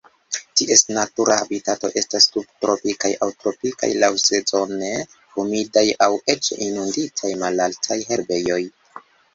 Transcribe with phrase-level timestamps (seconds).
[0.59, 4.91] Ties natura habitato estas subtropikaj aŭ tropikaj laŭsezone
[5.37, 8.63] humidaj aŭ eĉ inunditaj malaltaj herbejoj.